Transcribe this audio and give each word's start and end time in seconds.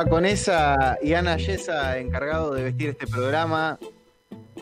Va 0.00 0.06
con 0.06 0.24
esa 0.24 0.96
y 1.02 1.12
Ana 1.12 1.36
Yesa, 1.36 1.98
encargado 1.98 2.54
de 2.54 2.62
vestir 2.62 2.88
este 2.88 3.06
programa, 3.06 3.78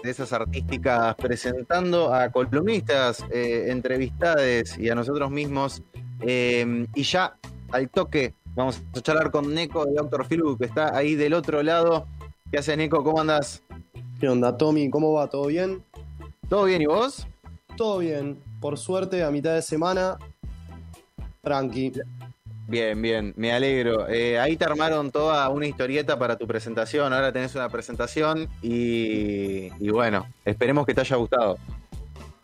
de 0.02 0.10
esas 0.10 0.32
artísticas, 0.32 1.14
presentando 1.14 2.12
a 2.12 2.28
columnistas, 2.32 3.24
eh, 3.30 3.66
entrevistades 3.68 4.76
y 4.76 4.90
a 4.90 4.96
nosotros 4.96 5.30
mismos. 5.30 5.80
Eh, 6.22 6.88
y 6.92 7.02
ya 7.04 7.36
al 7.70 7.88
toque 7.88 8.34
vamos 8.56 8.82
a 8.96 9.00
charlar 9.00 9.30
con 9.30 9.54
Neko 9.54 9.84
de 9.84 9.94
Doctor 9.94 10.26
Philwood, 10.26 10.58
que 10.58 10.64
está 10.64 10.96
ahí 10.96 11.14
del 11.14 11.34
otro 11.34 11.62
lado. 11.62 12.08
¿Qué 12.50 12.58
hace 12.58 12.76
Neko? 12.76 13.04
¿Cómo 13.04 13.20
andas? 13.20 13.62
¿Qué 14.18 14.28
onda, 14.28 14.56
Tommy? 14.56 14.90
¿Cómo 14.90 15.12
va? 15.12 15.28
¿Todo 15.28 15.46
bien? 15.46 15.84
¿Todo 16.48 16.64
bien 16.64 16.82
y 16.82 16.86
vos? 16.86 17.28
Todo 17.76 17.98
bien. 17.98 18.42
Por 18.60 18.76
suerte, 18.76 19.22
a 19.22 19.30
mitad 19.30 19.54
de 19.54 19.62
semana, 19.62 20.18
tranqui. 21.42 21.92
Bien, 22.68 23.00
bien, 23.00 23.32
me 23.36 23.50
alegro. 23.50 24.06
Eh, 24.10 24.38
ahí 24.38 24.58
te 24.58 24.66
armaron 24.66 25.10
toda 25.10 25.48
una 25.48 25.66
historieta 25.66 26.18
para 26.18 26.36
tu 26.36 26.46
presentación, 26.46 27.14
ahora 27.14 27.32
tenés 27.32 27.54
una 27.54 27.70
presentación 27.70 28.46
y, 28.60 29.72
y 29.82 29.88
bueno, 29.88 30.26
esperemos 30.44 30.84
que 30.84 30.92
te 30.92 31.00
haya 31.00 31.16
gustado. 31.16 31.56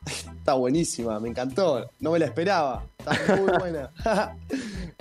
Está 0.07 0.55
buenísima, 0.55 1.21
me 1.21 1.29
encantó, 1.29 1.91
no 2.01 2.13
me 2.13 2.19
la 2.19 2.25
esperaba, 2.25 2.85
está 2.99 3.37
muy 3.37 3.53
buena. 3.59 3.91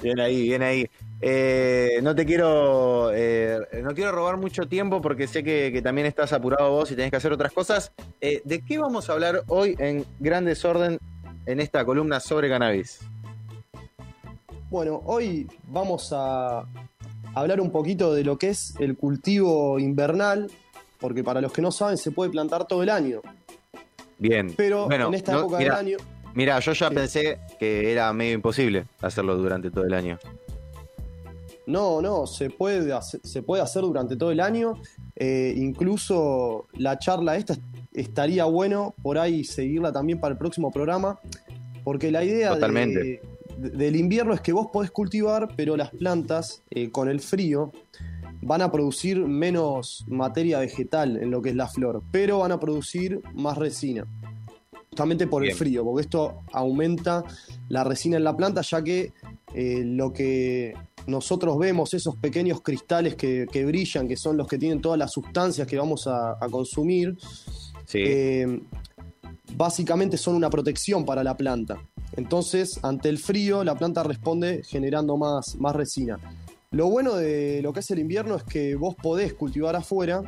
bien 0.03 0.19
ahí, 0.19 0.41
bien 0.43 0.61
ahí. 0.61 0.89
Eh, 1.21 2.01
no 2.03 2.13
te 2.13 2.25
quiero, 2.25 3.11
eh, 3.13 3.59
no 3.81 3.93
quiero 3.93 4.11
robar 4.11 4.35
mucho 4.35 4.67
tiempo 4.67 5.01
porque 5.01 5.25
sé 5.27 5.41
que, 5.41 5.71
que, 5.71 5.81
también 5.81 6.05
estás 6.05 6.33
apurado 6.33 6.69
vos 6.69 6.91
y 6.91 6.97
tenés 6.97 7.11
que 7.11 7.17
hacer 7.17 7.31
otras 7.31 7.53
cosas. 7.53 7.93
Eh, 8.19 8.41
¿De 8.43 8.59
qué 8.61 8.77
vamos 8.77 9.09
a 9.09 9.13
hablar 9.13 9.43
hoy 9.47 9.77
en 9.79 10.05
gran 10.19 10.43
desorden 10.43 10.99
en 11.45 11.61
esta 11.61 11.85
columna 11.85 12.19
sobre 12.19 12.49
cannabis? 12.49 12.99
Bueno, 14.73 15.03
hoy 15.05 15.47
vamos 15.67 16.09
a 16.13 16.65
hablar 17.35 17.61
un 17.61 17.69
poquito 17.69 18.11
de 18.11 18.23
lo 18.23 18.39
que 18.39 18.49
es 18.49 18.73
el 18.79 18.97
cultivo 18.97 19.77
invernal, 19.77 20.49
porque 20.99 21.23
para 21.23 21.41
los 21.41 21.53
que 21.53 21.61
no 21.61 21.71
saben 21.71 21.95
se 21.95 22.09
puede 22.09 22.31
plantar 22.31 22.65
todo 22.65 22.81
el 22.81 22.89
año. 22.89 23.21
Bien. 24.17 24.51
Pero 24.57 24.87
bueno, 24.87 25.09
en 25.09 25.13
esta 25.13 25.33
no, 25.33 25.39
época 25.41 25.57
mira, 25.59 25.77
del 25.77 25.85
año. 25.85 25.97
Mira, 26.33 26.59
yo 26.59 26.73
ya 26.73 26.89
Sí. 26.89 26.95
pensé 26.95 27.39
que 27.59 27.91
era 27.91 28.11
medio 28.13 28.33
imposible 28.33 28.85
hacerlo 28.99 29.37
durante 29.37 29.69
todo 29.69 29.85
el 29.85 29.93
año. 29.93 30.17
No, 31.67 32.01
no, 32.01 32.25
se 32.25 32.49
puede 32.49 32.91
hacer, 32.93 33.21
se 33.23 33.43
puede 33.43 33.61
hacer 33.61 33.83
durante 33.83 34.15
todo 34.15 34.31
el 34.31 34.39
año. 34.39 34.81
Eh, 35.15 35.53
incluso 35.55 36.65
la 36.73 36.97
charla 36.97 37.37
esta 37.37 37.55
estaría 37.93 38.45
bueno 38.45 38.95
por 39.03 39.19
ahí 39.19 39.43
seguirla 39.43 39.91
también 39.91 40.19
para 40.19 40.31
el 40.31 40.39
próximo 40.39 40.71
programa, 40.71 41.19
porque 41.83 42.09
la 42.09 42.23
idea 42.23 42.49
de- 42.49 42.55
Totalmente. 42.55 42.99
de- 43.03 43.21
del 43.71 43.95
invierno 43.95 44.33
es 44.33 44.41
que 44.41 44.53
vos 44.53 44.67
podés 44.71 44.91
cultivar, 44.91 45.49
pero 45.55 45.75
las 45.77 45.91
plantas 45.91 46.63
eh, 46.69 46.89
con 46.91 47.09
el 47.09 47.19
frío 47.19 47.71
van 48.41 48.61
a 48.61 48.71
producir 48.71 49.19
menos 49.19 50.03
materia 50.07 50.59
vegetal 50.59 51.17
en 51.17 51.31
lo 51.31 51.41
que 51.41 51.49
es 51.51 51.55
la 51.55 51.67
flor, 51.67 52.03
pero 52.11 52.39
van 52.39 52.51
a 52.51 52.59
producir 52.59 53.21
más 53.33 53.57
resina. 53.57 54.05
Justamente 54.89 55.25
por 55.27 55.41
Bien. 55.41 55.51
el 55.53 55.57
frío, 55.57 55.83
porque 55.83 56.01
esto 56.01 56.41
aumenta 56.51 57.23
la 57.69 57.83
resina 57.83 58.17
en 58.17 58.23
la 58.23 58.35
planta, 58.35 58.61
ya 58.61 58.83
que 58.83 59.11
eh, 59.55 59.81
lo 59.85 60.13
que 60.13 60.73
nosotros 61.07 61.57
vemos, 61.57 61.93
esos 61.93 62.15
pequeños 62.17 62.61
cristales 62.61 63.15
que, 63.15 63.47
que 63.51 63.65
brillan, 63.65 64.07
que 64.07 64.17
son 64.17 64.37
los 64.37 64.47
que 64.47 64.57
tienen 64.59 64.81
todas 64.81 64.99
las 64.99 65.11
sustancias 65.11 65.67
que 65.67 65.77
vamos 65.77 66.05
a, 66.07 66.33
a 66.33 66.49
consumir, 66.49 67.17
Sí. 67.85 67.99
eh, 68.05 68.61
básicamente 69.55 70.17
son 70.17 70.35
una 70.35 70.49
protección 70.49 71.05
para 71.05 71.23
la 71.23 71.35
planta. 71.35 71.77
Entonces, 72.15 72.79
ante 72.83 73.09
el 73.09 73.17
frío, 73.17 73.63
la 73.63 73.75
planta 73.75 74.03
responde 74.03 74.63
generando 74.63 75.17
más, 75.17 75.55
más 75.57 75.75
resina. 75.75 76.19
Lo 76.71 76.87
bueno 76.87 77.15
de 77.15 77.61
lo 77.61 77.71
que 77.71 77.81
es 77.81 77.91
el 77.91 77.99
invierno 77.99 78.35
es 78.35 78.43
que 78.43 78.75
vos 78.75 78.95
podés 78.95 79.33
cultivar 79.33 79.75
afuera, 79.75 80.23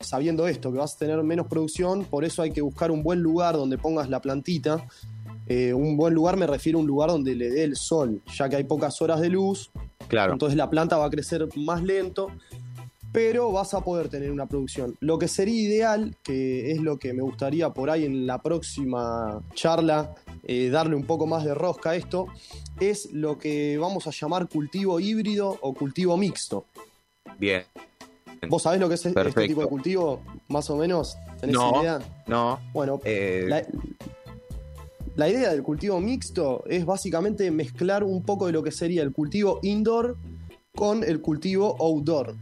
sabiendo 0.00 0.46
esto, 0.48 0.72
que 0.72 0.78
vas 0.78 0.94
a 0.94 0.98
tener 0.98 1.22
menos 1.22 1.48
producción, 1.48 2.04
por 2.04 2.24
eso 2.24 2.42
hay 2.42 2.50
que 2.50 2.62
buscar 2.62 2.90
un 2.90 3.02
buen 3.02 3.20
lugar 3.20 3.56
donde 3.56 3.76
pongas 3.76 4.08
la 4.08 4.20
plantita. 4.20 4.86
Eh, 5.46 5.72
un 5.72 5.96
buen 5.96 6.14
lugar 6.14 6.36
me 6.36 6.46
refiero 6.46 6.78
a 6.78 6.80
un 6.82 6.86
lugar 6.86 7.10
donde 7.10 7.34
le 7.34 7.50
dé 7.50 7.64
el 7.64 7.76
sol, 7.76 8.20
ya 8.34 8.48
que 8.48 8.56
hay 8.56 8.64
pocas 8.64 9.00
horas 9.00 9.20
de 9.20 9.28
luz, 9.28 9.70
claro. 10.08 10.32
entonces 10.32 10.56
la 10.56 10.68
planta 10.68 10.96
va 10.96 11.06
a 11.06 11.10
crecer 11.10 11.46
más 11.56 11.82
lento, 11.82 12.28
pero 13.12 13.52
vas 13.52 13.72
a 13.72 13.80
poder 13.80 14.08
tener 14.08 14.32
una 14.32 14.46
producción. 14.46 14.96
Lo 15.00 15.18
que 15.18 15.28
sería 15.28 15.60
ideal, 15.60 16.16
que 16.22 16.72
es 16.72 16.80
lo 16.80 16.98
que 16.98 17.12
me 17.12 17.22
gustaría 17.22 17.70
por 17.70 17.90
ahí 17.90 18.04
en 18.04 18.26
la 18.26 18.42
próxima 18.42 19.40
charla, 19.54 20.14
eh, 20.46 20.70
darle 20.70 20.94
un 20.96 21.04
poco 21.04 21.26
más 21.26 21.44
de 21.44 21.54
rosca 21.54 21.90
a 21.90 21.96
esto, 21.96 22.28
es 22.80 23.12
lo 23.12 23.36
que 23.38 23.76
vamos 23.78 24.06
a 24.06 24.10
llamar 24.10 24.48
cultivo 24.48 25.00
híbrido 25.00 25.58
o 25.60 25.74
cultivo 25.74 26.16
mixto. 26.16 26.64
Bien. 27.38 27.64
¿Vos 28.48 28.62
sabés 28.62 28.80
lo 28.80 28.88
que 28.88 28.94
es 28.94 29.04
este 29.04 29.46
tipo 29.48 29.62
de 29.62 29.66
cultivo? 29.66 30.20
Más 30.48 30.70
o 30.70 30.76
menos, 30.76 31.16
¿tenés 31.40 31.56
No. 31.56 31.80
idea? 31.80 31.98
No. 32.26 32.60
Bueno, 32.72 33.00
eh, 33.04 33.44
la, 33.48 33.66
la 35.16 35.28
idea 35.28 35.50
del 35.50 35.62
cultivo 35.62 35.98
mixto 36.00 36.62
es 36.66 36.84
básicamente 36.84 37.50
mezclar 37.50 38.04
un 38.04 38.22
poco 38.22 38.46
de 38.46 38.52
lo 38.52 38.62
que 38.62 38.70
sería 38.70 39.02
el 39.02 39.12
cultivo 39.12 39.58
indoor 39.62 40.16
con 40.74 41.02
el 41.02 41.20
cultivo 41.20 41.76
outdoor. 41.80 42.34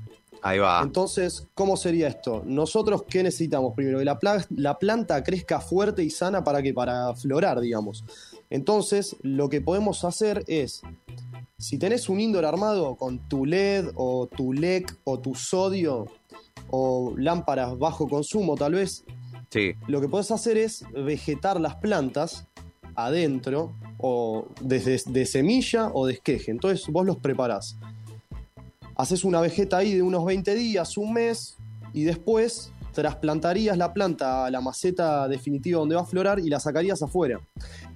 Ahí 0.44 0.58
va. 0.60 0.80
Entonces, 0.82 1.46
¿cómo 1.54 1.76
sería 1.76 2.06
esto? 2.08 2.42
Nosotros, 2.46 3.02
¿qué 3.08 3.22
necesitamos? 3.22 3.74
Primero, 3.74 3.98
que 3.98 4.04
la, 4.04 4.18
pla- 4.18 4.46
la 4.50 4.78
planta 4.78 5.22
crezca 5.24 5.58
fuerte 5.60 6.04
y 6.04 6.10
sana 6.10 6.44
para 6.44 6.62
que 6.62 6.72
para 6.72 7.14
florar, 7.16 7.60
digamos. 7.60 8.04
Entonces, 8.50 9.16
lo 9.22 9.48
que 9.48 9.60
podemos 9.60 10.04
hacer 10.04 10.44
es, 10.46 10.82
si 11.58 11.78
tenés 11.78 12.08
un 12.08 12.20
indoor 12.20 12.44
armado 12.44 12.94
con 12.96 13.18
tu 13.28 13.46
LED 13.46 13.90
o 13.96 14.26
tu 14.28 14.52
LEC 14.52 14.96
o 15.04 15.18
tu 15.18 15.34
sodio 15.34 16.06
o 16.70 17.14
lámparas 17.16 17.76
bajo 17.78 18.08
consumo 18.08 18.54
tal 18.54 18.74
vez, 18.74 19.04
Sí. 19.50 19.72
lo 19.86 20.00
que 20.00 20.08
podés 20.08 20.30
hacer 20.30 20.56
es 20.58 20.84
vegetar 20.92 21.60
las 21.60 21.76
plantas 21.76 22.46
adentro, 22.96 23.72
o 23.98 24.46
desde 24.60 25.00
de 25.10 25.26
semilla 25.26 25.90
o 25.94 26.06
de 26.06 26.14
esqueje. 26.14 26.50
Entonces 26.50 26.86
vos 26.88 27.04
los 27.06 27.16
preparás. 27.16 27.76
Haces 28.96 29.24
una 29.24 29.40
vegeta 29.40 29.78
ahí 29.78 29.94
de 29.94 30.02
unos 30.02 30.24
20 30.24 30.54
días, 30.54 30.96
un 30.96 31.12
mes, 31.12 31.56
y 31.92 32.04
después 32.04 32.72
trasplantarías 32.92 33.76
la 33.76 33.92
planta 33.92 34.46
a 34.46 34.50
la 34.50 34.60
maceta 34.60 35.26
definitiva 35.28 35.80
donde 35.80 35.96
va 35.96 36.02
a 36.02 36.06
florar 36.06 36.38
y 36.38 36.48
la 36.48 36.60
sacarías 36.60 37.02
afuera. 37.02 37.40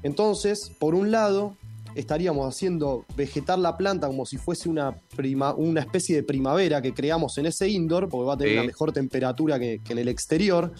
Entonces, 0.02 0.72
por 0.80 0.94
un 0.96 1.10
lado, 1.12 1.56
estaríamos 1.94 2.52
haciendo 2.52 3.04
vegetar 3.16 3.58
la 3.58 3.76
planta 3.76 4.08
como 4.08 4.26
si 4.26 4.38
fuese 4.38 4.68
una, 4.68 4.96
prima- 5.16 5.54
una 5.54 5.80
especie 5.80 6.16
de 6.16 6.22
primavera 6.24 6.82
que 6.82 6.92
creamos 6.94 7.38
en 7.38 7.46
ese 7.46 7.68
indoor, 7.68 8.08
porque 8.08 8.26
va 8.26 8.34
a 8.34 8.36
tener 8.38 8.52
Sí. 8.54 8.58
una 8.58 8.66
mejor 8.66 8.92
temperatura 8.92 9.58
que, 9.58 9.80
que 9.84 9.92
en 9.92 9.98
el 10.00 10.08
exterior. 10.08 10.72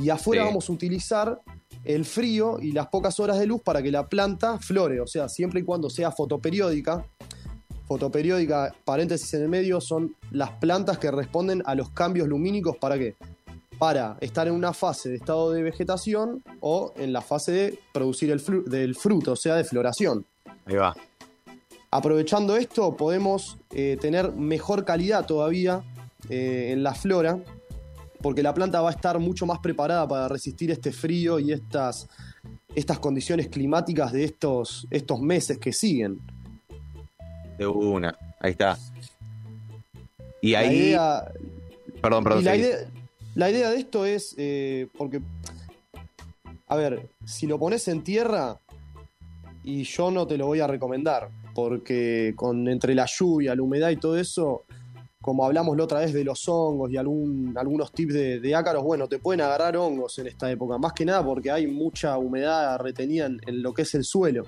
Y 0.00 0.10
afuera 0.10 0.42
Sí. 0.42 0.48
vamos 0.48 0.68
a 0.70 0.72
utilizar 0.72 1.40
el 1.84 2.04
frío 2.04 2.58
y 2.60 2.72
las 2.72 2.86
pocas 2.88 3.18
horas 3.18 3.38
de 3.38 3.46
luz 3.46 3.60
para 3.62 3.82
que 3.82 3.90
la 3.90 4.06
planta 4.08 4.58
flore, 4.58 5.00
o 5.00 5.06
sea, 5.06 5.28
siempre 5.28 5.60
y 5.60 5.64
cuando 5.64 5.90
sea 5.90 6.12
fotoperiódica. 6.12 7.04
Fotoperiódica, 7.88 8.74
paréntesis 8.84 9.32
en 9.34 9.42
el 9.42 9.48
medio, 9.48 9.80
son 9.80 10.14
las 10.30 10.50
plantas 10.52 10.98
que 10.98 11.10
responden 11.10 11.62
a 11.64 11.74
los 11.74 11.90
cambios 11.90 12.28
lumínicos 12.28 12.76
para 12.76 12.98
qué? 12.98 13.16
Para 13.78 14.18
estar 14.20 14.46
en 14.46 14.54
una 14.54 14.74
fase 14.74 15.08
de 15.08 15.16
estado 15.16 15.52
de 15.52 15.62
vegetación 15.62 16.42
o 16.60 16.92
en 16.96 17.12
la 17.12 17.22
fase 17.22 17.52
de 17.52 17.78
producir 17.94 18.30
el 18.30 18.40
fru- 18.44 18.64
del 18.64 18.94
fruto, 18.94 19.32
o 19.32 19.36
sea, 19.36 19.54
de 19.56 19.64
floración. 19.64 20.26
Ahí 20.66 20.76
va. 20.76 20.94
Aprovechando 21.90 22.56
esto, 22.56 22.94
podemos 22.94 23.56
eh, 23.70 23.96
tener 23.98 24.32
mejor 24.32 24.84
calidad 24.84 25.24
todavía 25.24 25.82
eh, 26.28 26.70
en 26.72 26.82
la 26.82 26.94
flora, 26.94 27.38
porque 28.20 28.42
la 28.42 28.52
planta 28.52 28.82
va 28.82 28.90
a 28.90 28.92
estar 28.92 29.18
mucho 29.18 29.46
más 29.46 29.60
preparada 29.60 30.06
para 30.06 30.28
resistir 30.28 30.70
este 30.70 30.92
frío 30.92 31.38
y 31.38 31.52
estas, 31.52 32.08
estas 32.74 32.98
condiciones 32.98 33.48
climáticas 33.48 34.12
de 34.12 34.24
estos, 34.24 34.86
estos 34.90 35.20
meses 35.20 35.56
que 35.58 35.72
siguen. 35.72 36.20
De 37.58 37.66
una. 37.66 38.16
Ahí 38.40 38.52
está. 38.52 38.78
Y 40.40 40.54
ahí. 40.54 40.76
idea, 40.76 41.24
Perdón, 42.00 42.24
perdón. 42.24 42.42
y 42.42 42.44
la, 42.44 42.56
idea, 42.56 42.76
la 43.34 43.50
idea 43.50 43.70
de 43.70 43.76
esto 43.78 44.06
es, 44.06 44.34
eh, 44.38 44.86
porque, 44.96 45.20
a 46.68 46.76
ver, 46.76 47.08
si 47.24 47.46
lo 47.46 47.58
pones 47.58 47.88
en 47.88 48.02
tierra, 48.02 48.58
y 49.64 49.82
yo 49.82 50.10
no 50.10 50.26
te 50.26 50.38
lo 50.38 50.46
voy 50.46 50.60
a 50.60 50.66
recomendar, 50.66 51.28
porque 51.54 52.32
con 52.36 52.68
entre 52.68 52.94
la 52.94 53.06
lluvia, 53.06 53.54
la 53.54 53.62
humedad 53.62 53.90
y 53.90 53.96
todo 53.96 54.16
eso, 54.16 54.64
como 55.20 55.44
hablamos 55.44 55.76
la 55.76 55.84
otra 55.84 55.98
vez 55.98 56.12
de 56.12 56.24
los 56.24 56.48
hongos 56.48 56.90
y 56.90 56.96
algún, 56.96 57.54
algunos 57.58 57.92
tips 57.92 58.14
de, 58.14 58.40
de 58.40 58.54
ácaros, 58.54 58.84
bueno, 58.84 59.08
te 59.08 59.18
pueden 59.18 59.40
agarrar 59.40 59.76
hongos 59.76 60.18
en 60.20 60.28
esta 60.28 60.50
época, 60.50 60.78
más 60.78 60.92
que 60.92 61.04
nada 61.04 61.24
porque 61.24 61.50
hay 61.50 61.66
mucha 61.66 62.16
humedad 62.16 62.78
retenida 62.78 63.26
en, 63.26 63.40
en 63.46 63.62
lo 63.62 63.74
que 63.74 63.82
es 63.82 63.94
el 63.94 64.04
suelo. 64.04 64.44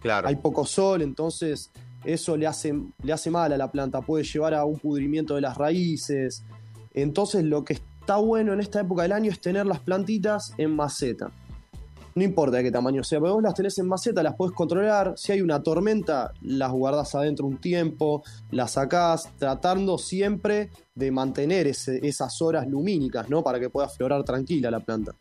Claro. 0.00 0.26
Hay 0.26 0.36
poco 0.36 0.66
sol, 0.66 1.02
entonces 1.02 1.70
eso 2.04 2.36
le 2.36 2.46
hace, 2.46 2.74
le 3.02 3.12
hace 3.12 3.30
mal 3.30 3.52
a 3.52 3.56
la 3.56 3.70
planta, 3.70 4.00
puede 4.00 4.24
llevar 4.24 4.54
a 4.54 4.64
un 4.64 4.78
pudrimiento 4.78 5.34
de 5.34 5.40
las 5.40 5.56
raíces. 5.56 6.44
Entonces 6.92 7.44
lo 7.44 7.64
que 7.64 7.74
está 7.74 8.16
bueno 8.16 8.52
en 8.52 8.60
esta 8.60 8.80
época 8.80 9.02
del 9.02 9.12
año 9.12 9.30
es 9.30 9.40
tener 9.40 9.66
las 9.66 9.80
plantitas 9.80 10.52
en 10.58 10.76
maceta. 10.76 11.30
no 12.14 12.22
importa 12.22 12.58
de 12.58 12.62
qué 12.62 12.70
tamaño 12.70 13.02
sea, 13.02 13.18
pero 13.18 13.34
vos 13.34 13.42
las 13.42 13.54
tenés 13.54 13.76
en 13.78 13.88
maceta, 13.88 14.22
las 14.22 14.34
podés 14.34 14.54
controlar. 14.54 15.14
Si 15.16 15.32
hay 15.32 15.40
una 15.40 15.62
tormenta, 15.62 16.32
las 16.42 16.70
guardás 16.70 17.14
adentro 17.16 17.46
un 17.46 17.56
tiempo, 17.56 18.22
las 18.52 18.72
sacás, 18.72 19.30
tratando 19.36 19.98
siempre 19.98 20.70
de 20.94 21.10
mantener 21.10 21.66
esas 21.66 22.40
horas 22.40 22.68
lumínicas, 22.68 23.28
¿no? 23.28 23.42
Para 23.42 23.58
que 23.58 23.68
pueda 23.68 23.88
florar 23.88 24.22
tranquila 24.22 24.70
la 24.70 24.78
planta. 24.78 25.16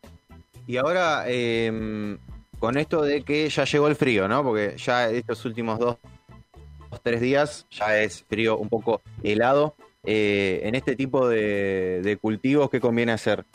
Y 0.68 0.78
ahora, 0.78 1.24
em, 1.28 2.18
con 2.60 2.78
esto 2.78 3.02
de 3.02 3.24
que 3.24 3.50
ya 3.50 3.66
llegó 3.66 3.88
el 3.88 3.96
frío, 3.96 4.28
¿no? 4.28 4.44
Porque 4.44 4.76
ya 4.78 5.10
estos 5.10 5.44
últimos 5.46 5.80
dos, 5.80 5.98
tres 7.02 7.22
días 7.22 7.66
ya 7.72 8.00
es 8.02 8.24
frío 8.24 8.58
un 8.58 8.70
poco 8.70 9.02
helado. 9.24 9.76
Eh, 10.06 10.60
en 10.64 10.76
este 10.76 10.98
tipo 10.98 11.30
de, 11.30 12.02
de 12.04 12.18
cultivos, 12.18 12.70
¿qué 12.70 12.82
conviene 12.82 13.14
hacer? 13.14 13.46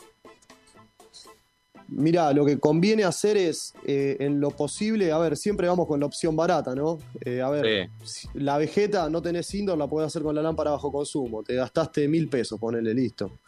Mira, 1.87 2.33
lo 2.33 2.45
que 2.45 2.59
conviene 2.59 3.03
hacer 3.03 3.37
es, 3.37 3.73
eh, 3.85 4.17
en 4.19 4.39
lo 4.39 4.51
posible, 4.51 5.11
a 5.11 5.17
ver, 5.17 5.37
siempre 5.37 5.67
vamos 5.67 5.87
con 5.87 5.99
la 5.99 6.05
opción 6.05 6.35
barata, 6.35 6.75
¿no? 6.75 6.99
Eh, 7.23 7.41
a 7.41 7.49
ver, 7.49 7.89
la 8.33 8.57
vegeta 8.57 9.09
no 9.09 9.21
tenés 9.21 9.53
indoor, 9.55 9.77
la 9.77 9.87
podés 9.87 10.07
hacer 10.07 10.21
con 10.21 10.35
la 10.35 10.41
lámpara 10.41 10.71
bajo 10.71 10.91
consumo. 10.91 11.43
Te 11.43 11.55
gastaste 11.55 12.07
mil 12.07 12.29
pesos, 12.29 12.59
ponele, 12.59 12.93
listo. 12.93 13.39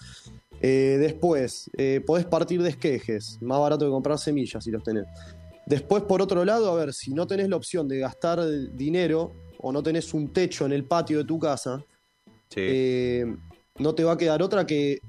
Después, 0.60 1.72
podés 2.06 2.26
partir 2.26 2.62
de 2.62 2.70
esquejes, 2.70 3.40
más 3.42 3.60
barato 3.60 3.86
que 3.86 3.92
comprar 3.92 4.20
semillas 4.20 4.64
si 4.64 4.70
los 4.70 4.84
tenés. 4.84 5.06
Después, 5.66 6.04
por 6.04 6.22
otro 6.22 6.44
lado, 6.44 6.72
a 6.72 6.76
ver, 6.76 6.94
si 6.94 7.14
no 7.14 7.28
tenés 7.28 7.50
la 7.50 7.56
opción 7.56 7.88
de 7.88 8.00
gastar 8.00 8.46
dinero 8.74 9.34
o 9.60 9.72
no 9.72 9.84
tenés 9.84 10.14
un 10.14 10.34
techo 10.34 10.66
en 10.66 10.74
el 10.74 10.86
patio 10.86 11.20
de 11.20 11.24
tu 11.26 11.40
casa, 11.40 11.84
no 13.78 13.96
te 13.96 14.04
va 14.04 14.14
a 14.14 14.18
quedar 14.18 14.42
otra 14.42 14.66
que 14.66 15.00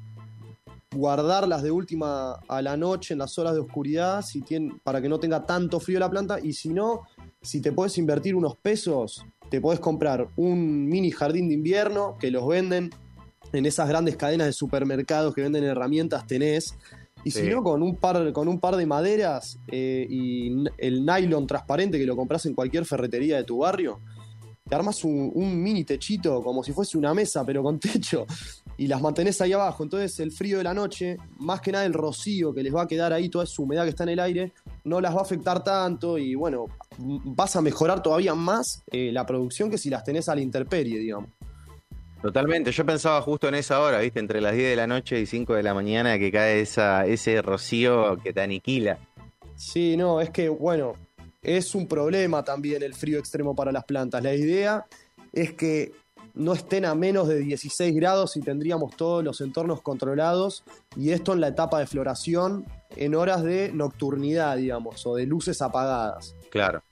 guardarlas 0.94 1.62
de 1.62 1.70
última 1.70 2.34
a 2.48 2.62
la 2.62 2.76
noche 2.76 3.14
en 3.14 3.18
las 3.18 3.38
horas 3.38 3.54
de 3.54 3.60
oscuridad 3.60 4.22
si 4.22 4.44
para 4.82 5.00
que 5.00 5.08
no 5.08 5.18
tenga 5.18 5.44
tanto 5.46 5.80
frío 5.80 5.98
la 5.98 6.10
planta 6.10 6.38
y 6.40 6.52
si 6.52 6.68
no, 6.68 7.02
si 7.40 7.60
te 7.60 7.72
puedes 7.72 7.96
invertir 7.98 8.34
unos 8.34 8.56
pesos, 8.56 9.24
te 9.50 9.60
puedes 9.60 9.80
comprar 9.80 10.28
un 10.36 10.86
mini 10.86 11.10
jardín 11.10 11.48
de 11.48 11.54
invierno 11.54 12.16
que 12.18 12.30
los 12.30 12.46
venden 12.46 12.90
en 13.52 13.66
esas 13.66 13.88
grandes 13.88 14.16
cadenas 14.16 14.46
de 14.46 14.52
supermercados 14.52 15.34
que 15.34 15.42
venden 15.42 15.64
herramientas 15.64 16.26
tenés. 16.26 16.74
Y 17.24 17.30
si 17.30 17.48
no, 17.48 17.62
con 17.62 17.82
un 17.82 17.96
par, 17.96 18.32
con 18.32 18.48
un 18.48 18.58
par 18.58 18.76
de 18.76 18.86
maderas 18.86 19.58
eh, 19.68 20.06
y 20.08 20.64
el 20.78 21.06
nylon 21.06 21.46
transparente 21.46 21.98
que 21.98 22.06
lo 22.06 22.16
compras 22.16 22.46
en 22.46 22.54
cualquier 22.54 22.84
ferretería 22.84 23.36
de 23.36 23.44
tu 23.44 23.58
barrio, 23.58 24.00
te 24.68 24.74
armas 24.74 25.04
un, 25.04 25.30
un, 25.34 25.62
mini 25.62 25.84
techito 25.84 26.42
como 26.42 26.64
si 26.64 26.72
fuese 26.72 26.96
una 26.96 27.12
mesa, 27.14 27.44
pero 27.44 27.62
con 27.62 27.78
techo, 27.80 28.26
y 28.76 28.86
las 28.86 29.00
mantenés 29.00 29.40
ahí 29.40 29.52
abajo. 29.52 29.82
Entonces 29.82 30.18
el 30.20 30.32
frío 30.32 30.58
de 30.58 30.64
la 30.64 30.74
noche, 30.74 31.16
más 31.38 31.60
que 31.60 31.72
nada 31.72 31.84
el 31.84 31.92
rocío 31.92 32.52
que 32.54 32.62
les 32.62 32.74
va 32.74 32.82
a 32.82 32.86
quedar 32.86 33.12
ahí, 33.12 33.28
toda 33.28 33.44
esa 33.44 33.62
humedad 33.62 33.84
que 33.84 33.90
está 33.90 34.04
en 34.04 34.10
el 34.10 34.20
aire, 34.20 34.52
no 34.84 35.00
las 35.00 35.14
va 35.14 35.20
a 35.20 35.22
afectar 35.22 35.62
tanto 35.62 36.18
y 36.18 36.34
bueno, 36.34 36.66
vas 36.98 37.54
a 37.54 37.60
mejorar 37.60 38.02
todavía 38.02 38.34
más 38.34 38.82
eh, 38.90 39.12
la 39.12 39.26
producción 39.26 39.70
que 39.70 39.78
si 39.78 39.90
las 39.90 40.04
tenés 40.04 40.28
a 40.28 40.34
la 40.34 40.40
intemperie, 40.40 40.98
digamos. 40.98 41.30
Totalmente, 42.22 42.70
yo 42.70 42.86
pensaba 42.86 43.20
justo 43.20 43.48
en 43.48 43.56
esa 43.56 43.80
hora, 43.80 43.98
¿viste? 43.98 44.20
Entre 44.20 44.40
las 44.40 44.54
10 44.54 44.70
de 44.70 44.76
la 44.76 44.86
noche 44.86 45.20
y 45.20 45.26
5 45.26 45.54
de 45.54 45.62
la 45.64 45.74
mañana 45.74 46.18
que 46.18 46.30
cae 46.30 46.60
esa, 46.60 47.04
ese 47.04 47.42
rocío 47.42 48.16
que 48.22 48.32
te 48.32 48.40
aniquila. 48.40 48.98
Sí, 49.56 49.96
no, 49.96 50.20
es 50.20 50.30
que, 50.30 50.48
bueno, 50.48 50.94
es 51.42 51.74
un 51.74 51.88
problema 51.88 52.44
también 52.44 52.84
el 52.84 52.94
frío 52.94 53.18
extremo 53.18 53.56
para 53.56 53.72
las 53.72 53.84
plantas. 53.84 54.22
La 54.22 54.34
idea 54.34 54.86
es 55.32 55.52
que 55.54 55.92
no 56.34 56.52
estén 56.52 56.84
a 56.84 56.94
menos 56.94 57.26
de 57.26 57.40
16 57.40 57.94
grados 57.94 58.36
y 58.36 58.40
tendríamos 58.40 58.96
todos 58.96 59.24
los 59.24 59.40
entornos 59.40 59.82
controlados 59.82 60.62
y 60.96 61.10
esto 61.10 61.32
en 61.32 61.40
la 61.40 61.48
etapa 61.48 61.80
de 61.80 61.86
floración 61.86 62.64
en 62.96 63.14
horas 63.14 63.42
de 63.42 63.72
nocturnidad, 63.72 64.56
digamos, 64.56 65.04
o 65.06 65.16
de 65.16 65.26
luces 65.26 65.60
apagadas. 65.60 66.36
Claro. 66.50 66.82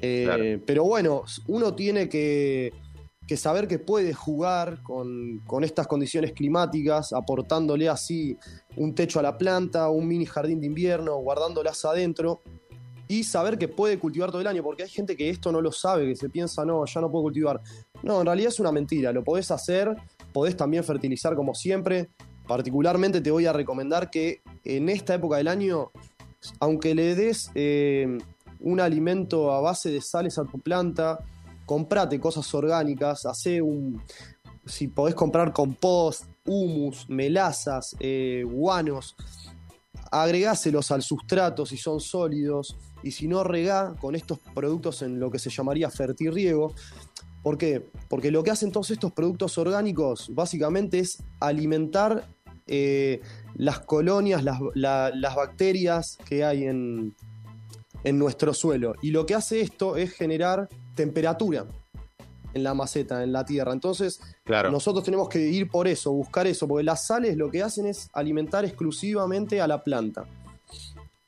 Eh, 0.00 0.60
pero 0.66 0.84
bueno, 0.84 1.22
uno 1.46 1.74
tiene 1.74 2.08
que, 3.26 3.36
saber 3.36 3.68
que 3.68 3.78
puede 3.78 4.12
jugar 4.12 4.82
con, 4.82 5.40
con, 5.46 5.64
estas 5.64 5.86
condiciones 5.86 6.32
climáticas, 6.32 7.12
aportándole 7.12 7.88
así 7.88 8.36
un 8.76 8.94
techo 8.94 9.20
a 9.20 9.22
la 9.22 9.38
planta, 9.38 9.88
un 9.88 10.06
mini 10.06 10.26
jardín 10.26 10.60
de 10.60 10.66
invierno, 10.66 11.16
guardándolas 11.16 11.84
adentro 11.84 12.42
y 13.12 13.24
saber 13.24 13.58
que 13.58 13.68
puede 13.68 13.98
cultivar 13.98 14.30
todo 14.30 14.40
el 14.40 14.46
año, 14.46 14.62
porque 14.62 14.84
hay 14.84 14.88
gente 14.88 15.16
que 15.16 15.28
esto 15.28 15.52
no 15.52 15.60
lo 15.60 15.70
sabe, 15.70 16.06
que 16.06 16.16
se 16.16 16.30
piensa, 16.30 16.64
no, 16.64 16.84
ya 16.86 17.00
no 17.00 17.10
puedo 17.10 17.24
cultivar. 17.24 17.60
No, 18.02 18.20
en 18.20 18.26
realidad 18.26 18.48
es 18.48 18.58
una 18.58 18.72
mentira, 18.72 19.12
lo 19.12 19.22
podés 19.22 19.50
hacer, 19.50 19.94
podés 20.32 20.56
también 20.56 20.82
fertilizar 20.82 21.36
como 21.36 21.54
siempre. 21.54 22.08
Particularmente 22.46 23.20
te 23.20 23.30
voy 23.30 23.44
a 23.44 23.52
recomendar 23.52 24.08
que 24.08 24.40
en 24.64 24.88
esta 24.88 25.14
época 25.14 25.36
del 25.36 25.48
año, 25.48 25.90
aunque 26.58 26.94
le 26.94 27.14
des 27.14 27.50
eh, 27.54 28.18
un 28.60 28.80
alimento 28.80 29.52
a 29.52 29.60
base 29.60 29.90
de 29.90 30.00
sales 30.00 30.38
a 30.38 30.44
tu 30.44 30.58
planta, 30.58 31.18
comprate 31.66 32.20
cosas 32.20 32.52
orgánicas, 32.54 33.26
hace 33.26 33.60
un, 33.62 34.02
si 34.66 34.88
podés 34.88 35.14
comprar 35.14 35.52
compost, 35.52 36.24
humus, 36.44 37.08
melazas, 37.08 37.96
eh, 38.00 38.44
guanos, 38.46 39.16
agregáselos 40.10 40.90
al 40.90 41.02
sustrato 41.02 41.64
si 41.64 41.76
son 41.76 42.00
sólidos, 42.00 42.76
y 43.02 43.10
si 43.10 43.28
no 43.28 43.44
regá 43.44 43.94
con 44.00 44.14
estos 44.14 44.38
productos 44.54 45.02
en 45.02 45.18
lo 45.18 45.30
que 45.30 45.38
se 45.38 45.50
llamaría 45.50 45.90
fertirriego. 45.90 46.74
¿Por 47.42 47.58
qué? 47.58 47.84
Porque 48.08 48.30
lo 48.30 48.42
que 48.42 48.50
hacen 48.50 48.70
todos 48.70 48.90
estos 48.90 49.12
productos 49.12 49.58
orgánicos 49.58 50.30
básicamente 50.32 51.00
es 51.00 51.22
alimentar 51.40 52.26
eh, 52.68 53.20
las 53.56 53.80
colonias, 53.80 54.44
las, 54.44 55.34
bacterias 55.34 56.18
que 56.24 56.44
hay 56.44 56.64
en, 56.64 57.14
en 58.04 58.18
nuestro 58.18 58.54
suelo. 58.54 58.94
Y 59.02 59.10
lo 59.10 59.26
que 59.26 59.34
hace 59.34 59.60
esto 59.60 59.96
es 59.96 60.12
generar 60.12 60.68
temperatura 60.94 61.66
en 62.54 62.62
la 62.62 62.74
maceta, 62.74 63.22
en 63.22 63.32
la 63.32 63.44
tierra. 63.44 63.72
Entonces, 63.72 64.20
claro. 64.44 64.70
nosotros 64.70 65.04
tenemos 65.04 65.28
que 65.28 65.40
ir 65.40 65.70
por 65.70 65.88
eso, 65.88 66.12
buscar 66.12 66.46
eso, 66.46 66.68
porque 66.68 66.84
las 66.84 67.06
sales 67.06 67.36
lo 67.36 67.50
que 67.50 67.62
hacen 67.62 67.86
es 67.86 68.08
alimentar 68.12 68.64
exclusivamente 68.64 69.60
a 69.60 69.66
la 69.66 69.82
planta. 69.82 70.24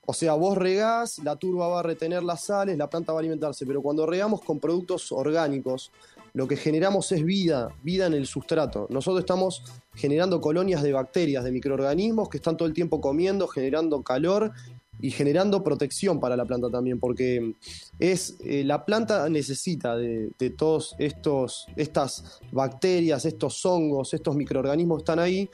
O 0.07 0.13
sea, 0.13 0.35
vos 0.35 0.59
regás, 0.59 1.19
la 1.21 1.37
turba 1.37 1.67
va 1.69 1.81
a 1.81 1.83
retener 1.83 2.23
las 2.23 2.45
sales, 2.45 2.77
la 2.77 2.91
planta 2.91 3.13
va 3.13 3.19
a 3.19 3.21
alimentarse, 3.21 3.65
pero 3.65 3.81
cuando 3.81 4.05
regamos 4.05 4.43
con 4.43 4.61
productos 4.61 5.11
orgánicos, 5.13 5.91
lo 6.35 6.47
que 6.47 6.57
generamos 6.57 7.11
es 7.13 7.25
vida, 7.25 7.69
vida 7.83 8.07
en 8.07 8.13
el 8.13 8.27
sustrato. 8.27 8.87
Nosotros 8.91 9.21
estamos 9.21 9.63
generando 9.95 10.41
colonias 10.41 10.83
de 10.83 10.93
bacterias, 10.93 11.45
de 11.45 11.53
microorganismos 11.53 12.29
que 12.29 12.37
están 12.37 12.57
todo 12.57 12.69
el 12.69 12.75
tiempo 12.75 13.01
comiendo, 13.01 13.47
generando 13.47 14.03
calor 14.03 14.53
y 15.01 15.11
generando 15.11 15.63
protección 15.63 16.21
para 16.21 16.37
la 16.37 16.45
planta 16.45 16.71
también, 16.71 16.99
porque 16.99 17.55
es 17.99 18.37
eh, 18.41 18.65
la 18.65 18.85
planta 18.85 19.29
necesita 19.29 19.97
de, 19.97 20.31
de 20.39 20.51
todos 20.51 20.95
estos 20.99 21.67
estas 21.77 22.41
bacterias, 22.53 23.25
estos 23.25 23.65
hongos, 23.67 24.15
estos 24.15 24.35
microorganismos 24.37 24.99
que 24.99 25.03
están 25.03 25.19
ahí 25.19 25.51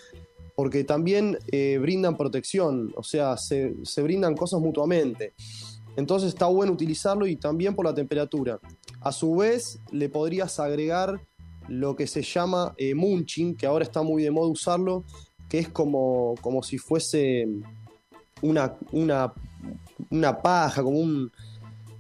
porque 0.61 0.85
también 0.85 1.39
eh, 1.51 1.79
brindan 1.81 2.19
protección, 2.19 2.93
o 2.95 3.03
sea, 3.03 3.39
se, 3.39 3.73
brindan 4.03 4.37
cosas 4.37 4.61
mutuamente. 4.61 5.33
Entonces 5.97 6.29
está 6.29 6.45
bueno 6.45 6.73
utilizarlo 6.73 7.27
y 7.27 7.37
también 7.37 7.75
por 7.75 7.87
la 7.87 7.95
temperatura. 7.95 8.61
A 9.01 9.11
su 9.11 9.37
vez, 9.37 9.81
le 9.91 10.11
podrías 10.11 10.61
agregar 10.61 11.19
lo 11.67 11.97
que 11.97 12.07
se 12.07 12.21
llama 12.21 12.75
eh, 12.77 12.95
munching, 12.95 13.57
que 13.57 13.65
ahora 13.65 13.85
está 13.85 14.03
muy 14.03 14.23
de 14.23 14.31
moda 14.31 14.49
usarlo, 14.49 15.05
que 15.49 15.61
es 15.61 15.71
como, 15.71 16.35
como 16.43 16.63
si 16.63 16.77
fuese 16.77 17.49
una, 18.43 18.77
una, 18.93 19.33
una 20.11 20.41
paja, 20.41 20.83
como 20.83 20.99
un... 20.99 21.31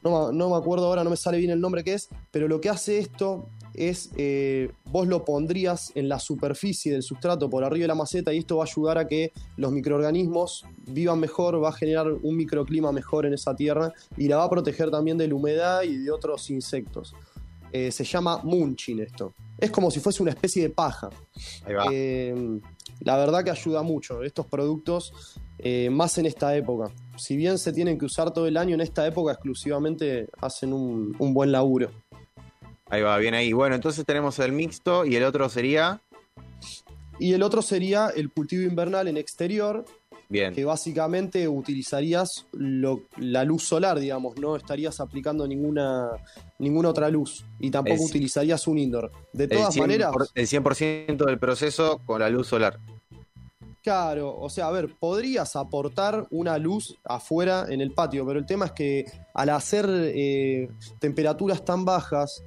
No, 0.02 0.32
no, 0.32 0.48
me 0.48 0.56
acuerdo 0.56 0.86
ahora, 0.86 1.04
no 1.04 1.10
me 1.10 1.16
sale 1.16 1.36
bien 1.36 1.50
el 1.50 1.60
nombre 1.60 1.84
que 1.84 1.92
es, 1.92 2.08
pero 2.30 2.48
lo 2.48 2.60
que 2.60 2.70
hace 2.70 2.98
esto 2.98 3.46
es 3.74 4.10
eh, 4.16 4.70
vos 4.86 5.06
lo 5.06 5.24
pondrías 5.24 5.92
en 5.94 6.08
la 6.08 6.18
superficie 6.18 6.92
del 6.92 7.02
sustrato 7.02 7.50
por 7.50 7.64
arriba 7.64 7.84
de 7.84 7.88
la 7.88 7.94
maceta 7.94 8.32
y 8.32 8.38
esto 8.38 8.56
va 8.56 8.64
a 8.64 8.66
ayudar 8.66 8.98
a 8.98 9.06
que 9.06 9.32
los 9.56 9.72
microorganismos 9.72 10.64
vivan 10.86 11.20
mejor, 11.20 11.62
va 11.62 11.68
a 11.68 11.72
generar 11.72 12.10
un 12.10 12.36
microclima 12.36 12.92
mejor 12.92 13.26
en 13.26 13.34
esa 13.34 13.54
tierra 13.54 13.92
y 14.16 14.26
la 14.26 14.38
va 14.38 14.44
a 14.44 14.50
proteger 14.50 14.90
también 14.90 15.18
de 15.18 15.28
la 15.28 15.34
humedad 15.34 15.82
y 15.82 15.98
de 15.98 16.10
otros 16.10 16.48
insectos. 16.50 17.14
Eh, 17.72 17.92
se 17.92 18.04
llama 18.04 18.40
munching 18.42 19.00
esto. 19.00 19.34
Es 19.58 19.70
como 19.70 19.90
si 19.90 20.00
fuese 20.00 20.22
una 20.22 20.32
especie 20.32 20.62
de 20.62 20.70
paja. 20.70 21.10
Eh, 21.92 22.60
la 23.00 23.16
verdad 23.16 23.44
que 23.44 23.50
ayuda 23.50 23.82
mucho 23.82 24.22
estos 24.22 24.46
productos, 24.46 25.38
más 25.90 26.18
en 26.18 26.26
esta 26.26 26.56
época. 26.56 26.92
Si 27.16 27.36
bien 27.36 27.58
se 27.58 27.72
tienen 27.72 27.98
que 27.98 28.06
usar 28.06 28.32
todo 28.32 28.46
el 28.46 28.56
año, 28.56 28.74
en 28.74 28.80
esta 28.80 29.06
época 29.06 29.32
exclusivamente 29.32 30.28
hacen 30.40 30.72
un 30.72 31.34
buen 31.34 31.52
laburo. 31.52 31.90
Ahí 32.86 33.02
va, 33.02 33.16
bien 33.18 33.34
ahí. 33.34 33.52
Bueno, 33.52 33.76
entonces 33.76 34.04
tenemos 34.04 34.38
el 34.40 34.52
mixto 34.52 35.04
y 35.04 35.14
el 35.16 35.22
otro 35.22 35.48
sería. 35.48 36.00
Y 37.18 37.34
el 37.34 37.42
otro 37.42 37.62
sería 37.62 38.08
el 38.08 38.30
cultivo 38.30 38.62
invernal 38.62 39.06
en 39.06 39.16
exterior. 39.16 39.84
Bien. 40.28 40.54
Que 40.54 40.64
básicamente 40.64 41.48
utilizarías 41.48 42.46
la 42.52 43.44
luz 43.44 43.64
solar, 43.64 43.98
digamos, 43.98 44.38
no 44.38 44.54
estarías 44.54 45.00
aplicando 45.00 45.46
ninguna, 45.46 46.08
ninguna 46.60 46.90
otra 46.90 47.10
luz 47.10 47.44
y 47.58 47.68
tampoco 47.68 48.04
utilizarías 48.04 48.68
un 48.68 48.78
indoor. 48.78 49.10
De 49.32 49.48
todas 49.48 49.76
maneras. 49.76 50.12
El 50.36 50.46
100% 50.46 51.26
del 51.26 51.38
proceso 51.40 52.00
con 52.06 52.20
la 52.20 52.30
luz 52.30 52.46
solar. 52.46 52.78
Claro, 53.82 54.36
o 54.38 54.50
sea, 54.50 54.66
a 54.66 54.70
ver, 54.70 54.94
podrías 54.98 55.56
aportar 55.56 56.26
una 56.30 56.58
luz 56.58 56.98
afuera 57.04 57.64
en 57.68 57.80
el 57.80 57.92
patio, 57.92 58.26
pero 58.26 58.38
el 58.38 58.44
tema 58.44 58.66
es 58.66 58.72
que 58.72 59.04
al 59.32 59.48
hacer 59.48 59.86
eh, 59.88 60.68
temperaturas 60.98 61.64
tan 61.64 61.86
bajas, 61.86 62.42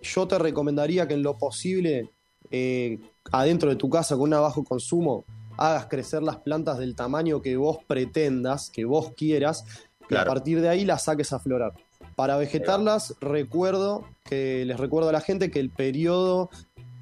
yo 0.00 0.28
te 0.28 0.38
recomendaría 0.38 1.08
que 1.08 1.14
en 1.14 1.24
lo 1.24 1.36
posible, 1.36 2.10
eh, 2.52 3.00
adentro 3.32 3.68
de 3.68 3.76
tu 3.76 3.90
casa 3.90 4.14
con 4.16 4.32
un 4.32 4.40
bajo 4.40 4.62
consumo, 4.62 5.24
hagas 5.58 5.86
crecer 5.86 6.22
las 6.22 6.36
plantas 6.36 6.78
del 6.78 6.94
tamaño 6.94 7.42
que 7.42 7.56
vos 7.56 7.78
pretendas, 7.86 8.70
que 8.70 8.84
vos 8.84 9.12
quieras, 9.16 9.64
y 10.02 10.04
a 10.04 10.06
Claro. 10.08 10.30
partir 10.30 10.60
de 10.60 10.68
ahí 10.68 10.84
las 10.84 11.04
saques 11.04 11.32
a 11.32 11.38
florar. 11.40 11.72
Para 12.16 12.36
vegetarlas, 12.36 13.14
recuerdo 13.20 14.04
que 14.24 14.64
les 14.64 14.78
recuerdo 14.78 15.08
a 15.10 15.12
la 15.12 15.20
gente 15.20 15.50
que 15.50 15.60
el 15.60 15.70
periodo 15.70 16.48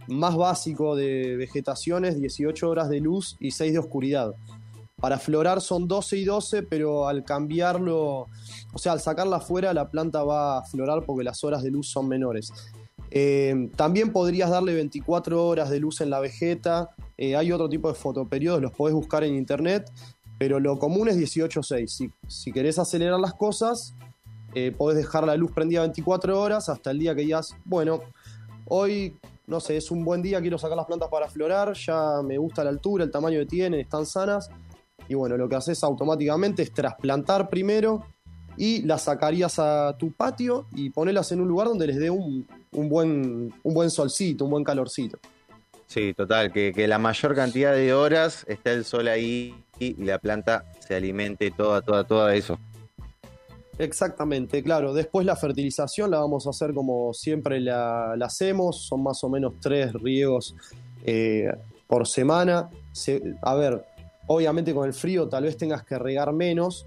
más 0.09 0.37
básico 0.37 0.97
de 0.97 1.37
vegetación 1.37 2.05
es 2.05 2.19
18 2.19 2.69
horas 2.69 2.88
de 2.88 3.00
luz 3.00 3.37
y 3.41 3.53
6 3.53 3.73
de 3.73 3.79
oscuridad. 3.79 4.35
Para 5.00 5.19
florar 5.19 5.61
son 5.61 5.87
12 5.87 6.17
y 6.17 6.25
12, 6.25 6.62
pero 6.65 7.07
al 7.07 7.25
cambiarlo, 7.25 8.27
o 8.73 8.79
sea, 8.79 8.93
al 8.93 9.00
sacarla 9.00 9.37
afuera, 9.37 9.73
la 9.73 9.91
planta 9.91 10.25
va 10.25 10.59
a 10.59 10.65
florar 10.65 11.05
porque 11.05 11.23
las 11.23 11.45
horas 11.45 11.62
de 11.62 11.71
luz 11.71 11.88
son 11.88 12.09
menores. 12.09 12.53
Eh, 13.11 13.71
también 13.77 14.12
podrías 14.12 14.50
darle 14.50 14.75
24 14.75 15.47
horas 15.47 15.71
de 15.71 15.79
luz 15.79 16.00
en 16.00 16.11
la 16.11 16.21
vegeta. 16.21 16.91
Eh, 17.17 17.37
hay 17.37 17.53
otro 17.53 17.69
tipo 17.69 17.88
de 17.88 17.95
fotoperiodos, 17.95 18.61
los 18.61 18.73
podés 18.73 18.95
buscar 18.95 19.23
en 19.23 19.35
internet, 19.35 19.91
pero 20.38 20.59
lo 20.59 20.79
común 20.79 21.09
es 21.09 21.17
18-6. 21.17 21.87
Si, 21.87 22.11
si 22.27 22.53
querés 22.53 22.79
acelerar 22.79 23.21
las 23.21 23.35
cosas, 23.35 23.95
eh, 24.55 24.73
podés 24.77 24.97
dejar 24.97 25.25
la 25.25 25.37
luz 25.37 25.53
prendida 25.53 25.83
24 25.83 26.41
horas 26.41 26.69
hasta 26.69 26.91
el 26.91 26.99
día 26.99 27.15
que 27.15 27.23
digas, 27.23 27.55
bueno, 27.65 28.00
hoy, 28.67 29.17
no 29.49 29.61
sé, 29.61 29.78
es 29.78 29.90
un 29.90 30.05
buen 30.05 30.21
día, 30.21 30.40
quiero 30.40 30.59
sacar 30.59 30.76
las 30.76 30.87
plantas 30.87 31.09
para 31.09 31.26
florar, 31.26 31.73
ya 31.73 32.21
me 32.23 32.37
gusta 32.37 32.62
la 32.62 32.71
altura, 32.71 33.05
el 33.05 33.11
tamaño 33.11 33.38
que 33.40 33.47
tienen, 33.47 33.81
están 33.81 34.05
sanas. 34.05 34.50
Y 35.09 35.14
bueno, 35.14 35.38
lo 35.38 35.49
que 35.49 35.57
haces 35.57 35.83
automáticamente 35.83 36.62
es 36.62 36.73
trasplantar 36.73 37.49
primero 37.49 38.05
y 38.59 38.83
las 38.83 39.05
sacarías 39.05 39.59
a 39.59 39.97
tu 39.99 40.12
patio 40.12 40.67
y 40.75 40.90
ponerlas 40.90 41.33
en 41.33 41.40
un 41.40 41.49
lugar 41.49 41.69
donde 41.69 41.87
les 41.87 41.97
dé 41.97 42.11
un, 42.11 42.47
un 42.73 42.88
buen, 42.90 43.55
un 43.62 43.75
buen 43.75 43.90
solcito, 43.90 44.45
un 44.45 44.50
buen 44.50 44.64
calorcito. 44.64 45.19
Sí, 45.87 46.12
total, 46.12 46.52
que, 46.52 46.75
que 46.75 46.87
la 46.87 46.99
mayor 46.99 47.35
cantidad 47.35 47.73
de 47.73 47.95
horas 47.95 48.45
está 48.49 48.73
el 48.73 48.85
sol 48.85 49.09
ahí 49.09 49.55
y 49.78 49.95
la 50.05 50.19
planta 50.19 50.67
se 50.87 50.95
alimente 50.95 51.50
toda, 51.50 51.81
toda, 51.81 52.05
toda 52.05 52.35
eso. 52.35 52.59
Exactamente, 53.78 54.62
claro. 54.62 54.92
Después 54.92 55.25
la 55.25 55.37
fertilización 55.37 56.11
la 56.11 56.18
vamos 56.18 56.47
a 56.47 56.50
hacer 56.50 56.75
como 56.75 57.14
siempre 57.14 57.61
la, 57.61 58.12
hacemos. 58.14 58.85
Son 58.87 59.02
más 59.02 59.23
o 59.23 59.28
menos 59.28 59.54
tres 59.61 59.92
riegos 59.92 60.54
eh, 61.04 61.49
por 61.87 62.06
semana. 62.06 62.70
Se- 62.92 63.23
a 63.42 63.54
ver, 63.54 63.85
obviamente 64.26 64.75
con 64.75 64.87
el 64.87 64.92
frío 64.92 65.28
tal 65.28 65.44
vez 65.44 65.56
tengas 65.56 65.85
que 65.85 65.99
regar 65.99 66.32
menos. 66.32 66.87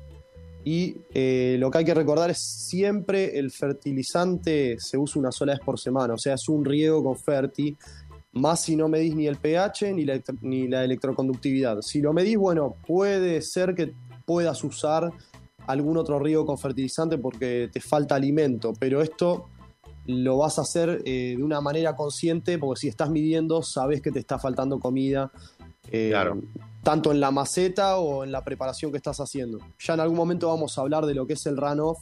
Y 0.63 0.98
eh, 1.13 1.55
lo 1.60 1.71
que 1.71 1.79
hay 1.79 1.86
que 1.86 1.93
recordar 1.93 2.29
es 2.29 2.38
siempre 2.38 3.39
el 3.39 3.50
fertilizante 3.51 4.75
se 4.79 4.98
usa 4.98 5.19
una 5.19 5.31
sola 5.31 5.53
vez 5.53 5.62
por 5.62 5.79
semana. 5.79 6.13
O 6.13 6.17
sea, 6.17 6.36
es 6.36 6.48
un 6.50 6.65
riego 6.65 7.03
con 7.03 7.17
ferti. 7.17 7.75
Más 8.33 8.62
si 8.62 8.75
no 8.75 8.88
medís 8.88 9.15
ni 9.15 9.27
el 9.27 9.38
pH 9.38 9.93
ni 10.41 10.67
la 10.67 10.83
electroconductividad. 10.83 11.81
Si 11.81 12.00
lo 12.01 12.13
medís, 12.13 12.38
bueno, 12.38 12.75
puede 12.86 13.41
ser 13.41 13.75
que 13.75 13.93
puedas 14.25 14.63
usar 14.63 15.12
algún 15.68 15.98
otro 15.98 16.20
riego 16.20 16.46
con 16.46 16.58
fertilizante 16.58 17.18
porque 17.18 17.70
te 17.72 17.80
falta 17.80 18.15
alimento, 18.15 18.74
pero 18.80 19.01
esto 19.01 19.48
lo 20.08 20.38
vas 20.38 20.58
a 20.58 20.63
hacer 20.63 21.01
eh, 21.06 21.36
de 21.38 21.44
una 21.44 21.62
manera 21.62 21.96
consciente 21.96 22.58
porque 22.58 22.82
si 22.82 22.88
estás 22.88 23.10
midiendo 23.10 23.62
sabes 23.62 24.01
que 24.01 24.12
te 24.12 24.20
está 24.20 24.39
faltando 24.39 24.80
comida, 24.80 25.32
eh, 25.91 26.10
Claro. 26.10 26.41
tanto 26.84 27.12
en 27.12 27.20
la 27.20 27.32
maceta 27.32 27.98
o 27.98 28.24
en 28.24 28.32
la 28.32 28.44
preparación 28.44 28.91
que 28.91 28.98
estás 28.98 29.20
haciendo. 29.20 29.60
Ya 29.80 29.94
en 29.94 30.00
algún 30.00 30.18
momento 30.18 30.48
vamos 30.48 30.77
a 30.77 30.82
hablar 30.82 31.06
de 31.06 31.13
lo 31.13 31.27
que 31.27 31.34
es 31.34 31.46
el 31.46 31.58
runoff, 31.58 32.00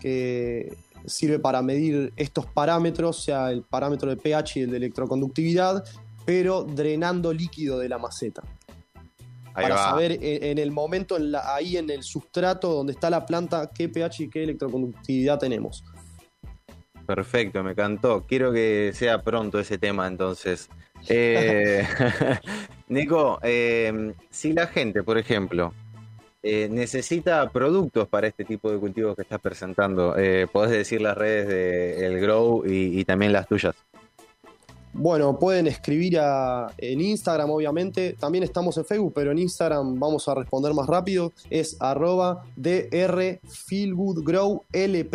que 0.00 0.76
sirve 1.06 1.38
para 1.38 1.62
medir 1.62 2.12
estos 2.16 2.46
parámetros, 2.46 3.22
sea 3.22 3.50
el 3.50 3.62
parámetro 3.62 4.10
de 4.10 4.16
pH 4.16 4.56
y 4.56 4.62
el 4.62 4.70
de 4.70 4.76
electroconductividad, 4.78 5.84
pero 6.24 6.64
drenando 6.64 7.32
líquido 7.32 7.78
de 7.78 7.88
la 7.88 7.98
maceta 7.98 8.42
Ahí 9.56 9.62
para 9.64 9.74
va. 9.74 9.90
saber 9.90 10.12
en, 10.12 10.44
en 10.44 10.58
el 10.58 10.70
momento, 10.70 11.16
en 11.16 11.32
la- 11.32 11.54
ahí 11.56 11.76
en 11.76 11.90
el 11.90 12.02
sustrato 12.02 12.72
donde 12.72 12.92
está 12.92 13.10
la 13.10 13.24
planta, 13.26 13.70
qué 13.74 13.88
pH 13.88 14.24
y 14.24 14.28
qué 14.30 14.44
electroconductividad 14.44 15.38
tenemos. 15.38 15.82
Perfecto, 17.06 17.62
me 17.62 17.72
encantó. 17.72 18.24
Quiero 18.26 18.52
que 18.52 18.90
sea 18.94 19.22
pronto 19.22 19.58
ese 19.60 19.78
tema 19.78 20.06
entonces. 20.06 20.68
Eh, 21.08 21.86
Nico, 22.88 23.38
eh, 23.42 24.12
si 24.30 24.52
la 24.52 24.66
gente, 24.66 25.02
por 25.02 25.16
ejemplo, 25.18 25.72
eh, 26.42 26.68
necesita 26.70 27.48
productos 27.50 28.08
para 28.08 28.26
este 28.26 28.44
tipo 28.44 28.70
de 28.70 28.78
cultivos 28.78 29.16
que 29.16 29.22
estás 29.22 29.40
presentando, 29.40 30.16
eh, 30.16 30.46
podés 30.52 30.70
decir 30.72 31.00
las 31.00 31.16
redes 31.16 31.48
de 31.48 32.06
El 32.06 32.20
Grow 32.20 32.64
y, 32.66 33.00
y 33.00 33.04
también 33.04 33.32
las 33.32 33.46
tuyas. 33.48 33.74
Bueno, 34.98 35.38
pueden 35.38 35.66
escribir 35.66 36.18
en 36.78 37.00
Instagram, 37.00 37.50
obviamente. 37.50 38.14
También 38.18 38.44
estamos 38.44 38.76
en 38.78 38.84
Facebook, 38.86 39.12
pero 39.14 39.30
en 39.30 39.38
Instagram 39.38 39.98
vamos 40.00 40.26
a 40.28 40.34
responder 40.34 40.72
más 40.74 40.86
rápido. 40.86 41.32
Es 41.50 41.76
arroba 41.80 42.42
drfeelgoodgrowlp. 42.56 45.14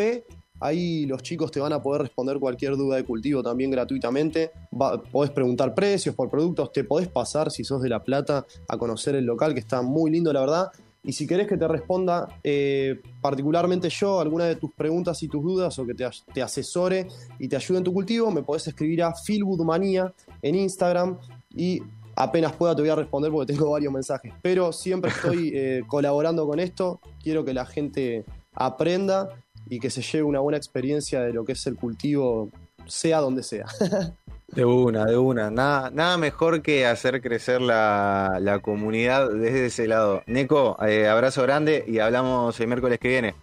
Ahí 0.64 1.08
los 1.08 1.24
chicos 1.24 1.50
te 1.50 1.60
van 1.60 1.74
a 1.74 1.82
poder 1.82 2.04
responder 2.04 2.38
cualquier 2.40 2.78
duda 2.78 2.98
de 2.98 3.04
cultivo 3.04 3.42
también 3.42 3.72
gratuitamente. 3.72 4.52
Va- 4.80 5.02
podés 5.02 5.32
preguntar 5.32 5.74
precios 5.74 6.14
por 6.14 6.30
productos, 6.30 6.72
te 6.72 6.84
podés 6.84 7.08
pasar 7.08 7.50
si 7.50 7.64
sos 7.64 7.82
de 7.82 7.90
La 7.90 8.04
Plata 8.04 8.46
a 8.68 8.78
conocer 8.78 9.16
el 9.16 9.26
local, 9.26 9.56
que 9.56 9.60
está 9.60 9.82
muy 9.82 10.12
lindo, 10.12 10.32
la 10.32 10.42
verdad. 10.42 10.68
Y 11.04 11.14
si 11.14 11.26
querés 11.26 11.48
que 11.48 11.58
te 11.58 11.68
responda 11.68 12.28
eh, 12.44 13.02
particularmente 13.22 13.90
yo 13.90 14.20
alguna 14.20 14.46
de 14.46 14.56
tus 14.56 14.72
preguntas 14.74 15.22
y 15.24 15.28
tus 15.28 15.42
dudas 15.44 15.78
o 15.80 15.86
que 15.86 15.96
te, 15.96 16.06
as- 16.06 16.24
te 16.32 16.42
asesore 16.44 17.08
y 17.40 17.48
te 17.48 17.56
ayude 17.56 17.80
en 17.80 17.84
tu 17.84 17.92
cultivo, 17.94 18.30
me 18.30 18.44
podés 18.44 18.68
escribir 18.68 19.02
a 19.02 19.14
Philwoodmanía 19.14 20.14
en 20.44 20.56
Instagram 20.56 21.18
y 21.56 21.82
apenas 22.16 22.54
pueda 22.54 22.76
te 22.76 22.82
voy 22.84 22.92
a 22.92 22.96
responder 22.96 23.32
porque 23.32 23.54
tengo 23.54 23.70
varios 23.72 23.92
mensajes. 23.92 24.32
Pero 24.44 24.72
siempre 24.72 25.10
estoy 25.10 25.52
eh, 25.56 25.82
colaborando 25.88 26.46
con 26.46 26.60
esto, 26.60 27.00
quiero 27.24 27.44
que 27.44 27.54
la 27.56 27.66
gente 27.66 28.24
aprenda 28.54 29.30
y 29.70 29.80
que 29.80 29.90
se 29.90 30.02
lleve 30.04 30.24
una 30.24 30.40
buena 30.40 30.58
experiencia 30.58 31.22
de 31.22 31.34
lo 31.34 31.46
que 31.46 31.54
es 31.54 31.66
el 31.66 31.78
cultivo, 31.78 32.50
sea 32.86 33.20
donde 33.22 33.42
sea. 33.42 33.66
De 34.54 34.66
una, 34.66 35.06
de 35.06 35.18
una. 35.18 35.50
Nada, 35.50 35.90
nada 35.92 36.18
mejor 36.18 36.62
que 36.62 36.86
hacer 36.86 37.22
crecer 37.22 37.62
la, 37.62 38.38
la 38.42 38.60
comunidad 38.60 39.30
desde 39.32 39.68
ese 39.68 39.88
lado. 39.88 40.24
Neko, 40.28 40.78
eh, 40.86 41.08
abrazo 41.08 41.42
grande 41.44 41.86
y 41.88 42.00
hablamos 42.00 42.60
el 42.60 42.68
miércoles 42.68 43.00
que 43.00 43.08
viene. 43.08 43.36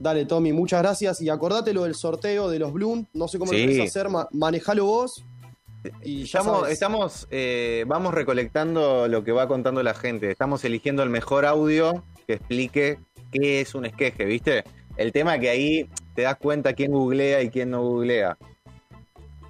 Dale, 0.00 0.24
Tommy, 0.24 0.52
muchas 0.52 0.82
gracias. 0.82 1.20
Y 1.20 1.28
acordate 1.28 1.72
lo 1.74 1.84
del 1.84 1.94
sorteo 1.94 2.48
de 2.48 2.58
los 2.58 2.72
Bloom. 2.72 3.06
No 3.12 3.28
sé 3.28 3.38
cómo 3.38 3.52
Sí. 3.52 3.60
lo 3.62 3.68
querés 3.72 3.90
hacer, 3.90 4.08
ma- 4.08 4.26
manejalo 4.32 4.86
vos. 4.86 5.22
Y 6.02 6.24
ya 6.24 6.38
Estamos, 6.40 6.68
estamos 6.70 7.28
eh, 7.30 7.84
vamos 7.86 8.14
recolectando 8.14 9.06
lo 9.06 9.22
que 9.22 9.32
va 9.32 9.46
contando 9.46 9.82
la 9.82 9.92
gente. 9.92 10.30
Estamos 10.30 10.64
eligiendo 10.64 11.02
el 11.02 11.10
mejor 11.10 11.44
audio 11.44 12.02
que 12.26 12.34
explique 12.34 12.98
qué 13.30 13.60
es 13.60 13.74
un 13.74 13.84
esqueje, 13.84 14.24
¿viste? 14.24 14.64
El 14.96 15.12
tema 15.12 15.38
que 15.38 15.50
ahí 15.50 15.90
te 16.14 16.22
das 16.22 16.36
cuenta 16.36 16.72
quién 16.72 16.90
googlea 16.92 17.42
y 17.42 17.50
quién 17.50 17.70
no 17.70 17.82
googlea. 17.82 18.38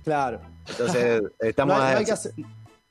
Claro. 0.02 0.40
Entonces, 0.68 1.22
estamos 1.40 1.76
no, 1.78 1.82
hay, 1.82 1.90
no 1.92 1.96
a- 1.96 1.98
hay 1.98 2.04
que 2.04 2.12
hacer, 2.12 2.32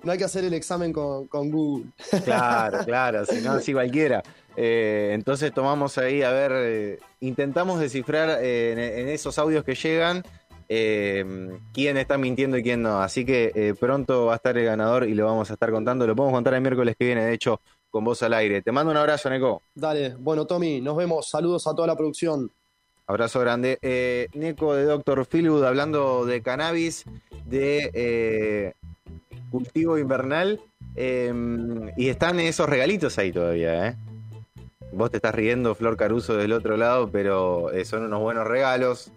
no 0.04 0.12
hay 0.12 0.18
que 0.18 0.24
hacer 0.26 0.44
el 0.46 0.54
examen 0.54 0.92
con, 0.94 1.28
con 1.28 1.50
Google. 1.52 1.86
Claro, 2.26 2.80
claro, 2.86 3.26
si 3.26 3.42
no, 3.42 3.54
así 3.54 3.74
cualquiera. 3.74 4.22
Eh, 4.56 5.12
entonces 5.14 5.52
tomamos 5.54 5.98
ahí, 5.98 6.22
a 6.22 6.32
ver, 6.32 6.52
eh, 6.56 7.00
intentamos 7.22 7.80
descifrar 7.80 8.40
eh, 8.42 8.72
en, 8.74 8.80
en 8.80 9.08
esos 9.10 9.38
audios 9.40 9.64
que 9.64 9.74
llegan 9.76 10.22
eh, 10.70 11.26
quién 11.74 11.98
está 11.98 12.18
mintiendo 12.18 12.58
y 12.58 12.64
quién 12.64 12.82
no. 12.82 13.02
Así 13.02 13.26
que 13.26 13.76
pronto 13.80 14.28
va 14.28 14.34
a 14.34 14.36
estar 14.38 14.58
el 14.58 14.66
ganador 14.66 15.08
y 15.08 15.14
lo 15.14 15.26
vamos 15.26 15.50
a 15.50 15.54
estar 15.54 15.72
contando. 15.72 16.06
Lo 16.08 16.16
podemos 16.16 16.36
contar 16.36 16.54
el 16.54 16.62
miércoles 16.62 16.96
que 16.98 17.06
viene, 17.06 17.26
de 17.26 17.34
hecho, 17.34 17.62
con 17.90 18.04
voz 18.04 18.24
al 18.24 18.34
aire. 18.34 18.62
Te 18.62 18.72
mando 18.72 18.92
un 18.92 18.98
abrazo, 18.98 19.30
Neko. 19.30 19.62
Dale, 19.76 20.16
bueno, 20.18 20.46
Tommy, 20.46 20.82
nos 20.82 20.96
vemos. 20.98 21.30
Saludos 21.30 21.66
a 21.68 21.76
toda 21.76 21.88
la 21.88 21.96
producción. 21.96 22.50
Abrazo 23.08 23.40
grande. 23.40 23.80
Eh, 23.82 24.28
Neko 24.34 24.76
de 24.76 24.86
Dr. 24.86 25.26
Philwood 25.26 25.64
hablando 25.66 26.26
de 26.26 26.42
cannabis, 26.42 27.06
de 27.46 27.90
eh, 27.94 28.74
cultivo 29.52 29.98
invernal. 29.98 30.62
eh, 30.96 31.34
y 31.98 32.10
están 32.10 32.40
esos 32.40 32.70
regalitos 32.70 33.18
ahí 33.18 33.32
todavía, 33.32 33.88
¿eh? 33.88 33.96
Vos 34.92 35.10
te 35.10 35.18
estás 35.18 35.34
riendo, 35.34 35.74
Flor 35.74 35.98
Caruso, 35.98 36.36
del 36.38 36.54
otro 36.54 36.78
lado, 36.78 37.10
pero 37.10 37.72
eh, 37.72 37.84
son 37.84 38.04
unos 38.04 38.20
buenos 38.22 38.46
regalos. 38.46 39.12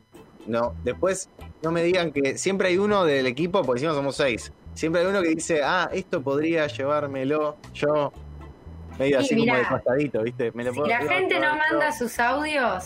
No, 0.46 0.74
después 0.84 1.28
no 1.62 1.70
me 1.70 1.82
digan 1.82 2.12
que 2.12 2.38
siempre 2.38 2.68
hay 2.68 2.78
uno 2.78 3.04
del 3.04 3.26
equipo, 3.26 3.62
porque 3.62 3.82
no 3.82 3.94
somos 3.94 4.16
seis. 4.16 4.52
Siempre 4.74 5.02
hay 5.02 5.06
uno 5.08 5.20
que 5.22 5.28
dice, 5.28 5.60
ah, 5.62 5.90
esto 5.92 6.22
podría 6.22 6.66
llevármelo 6.66 7.56
yo. 7.74 8.12
Medio 8.98 9.18
Sí, 9.20 9.24
así 9.26 9.34
mirá. 9.34 9.52
como 9.54 9.62
de 9.64 9.68
costadito, 9.68 10.22
¿viste? 10.22 10.52
Me 10.52 10.64
lo 10.64 10.70
Si 10.72 10.76
puedo 10.78 10.88
la 10.88 10.98
gente 11.06 11.38
no 11.40 11.54
manda 11.56 11.92
sus 11.92 12.18
audios, 12.18 12.84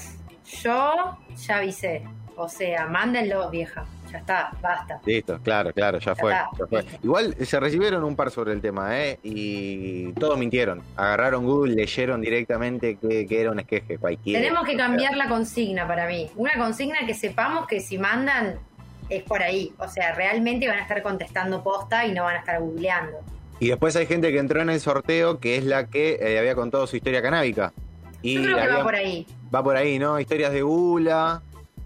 yo 0.63 1.19
ya 1.37 1.57
avisé. 1.57 2.03
O 2.37 2.49
sea, 2.49 2.87
mándenlo, 2.87 3.51
vieja. 3.51 3.85
ya 4.11 4.19
está, 4.19 4.51
basta. 4.63 4.99
Listo, 5.05 5.39
claro, 5.43 5.75
claro, 5.75 5.99
ya, 5.99 6.15
fue, 6.15 6.33
ya. 6.33 6.49
Igual 7.03 7.37
se 7.39 7.61
recibieron 7.61 8.03
un 8.03 8.17
par 8.17 8.31
sobre 8.31 8.53
el 8.55 8.63
tema, 8.63 8.99
¿eh? 8.99 9.19
Y 9.23 10.13
todos 10.15 10.39
mintieron. 10.39 10.83
Agarraron 10.97 11.45
Google, 11.45 11.75
leyeron 11.75 12.23
directamente 12.23 12.97
que, 12.97 13.27
que 13.27 13.41
era 13.43 13.51
un 13.51 13.61
esqueje 13.61 13.99
cualquiera. 13.99 14.41
Tenemos 14.41 14.65
que 14.65 14.75
cambiar 14.75 15.17
la 15.19 15.29
consigna 15.29 15.87
para 15.87 16.07
mí. 16.07 16.31
Una 16.37 16.57
consigna 16.57 17.01
que 17.07 17.13
sepamos 17.13 17.67
que 17.67 17.81
si 17.81 17.99
mandan 17.99 18.59
es 19.11 19.23
por 19.25 19.43
ahí. 19.43 19.75
O 19.79 19.89
sea, 19.89 20.15
realmente 20.15 20.67
van 20.67 20.79
a 20.79 20.83
estar 20.83 21.03
contestando 21.03 21.63
posta 21.63 22.07
y 22.07 22.13
no 22.13 22.25
van 22.25 22.37
a 22.37 22.39
estar 22.39 22.61
googleando. 22.61 23.19
Y 23.59 23.69
después 23.69 23.95
hay 23.97 24.07
gente 24.07 24.33
que 24.33 24.39
entró 24.39 24.63
en 24.63 24.71
el 24.71 24.81
sorteo 24.81 25.39
que 25.41 25.57
es 25.57 25.65
la 25.65 25.89
que 25.89 26.19
eh, 26.23 26.39
había 26.39 26.55
contado 26.55 26.87
su 26.87 26.97
historia 26.97 27.21
canábica. 27.21 27.75
Y 28.23 28.35
Yo 28.35 28.43
creo 28.43 28.57
que 28.57 28.63
había- 28.63 28.77
va 28.79 28.83
por 28.85 28.95
ahí. 28.95 29.27
Va 29.55 29.63
por 29.63 29.77
ahí, 29.77 29.99
¿no? 29.99 30.19
Historias 30.21 30.53
de 30.53 30.63
gula. 30.63 31.43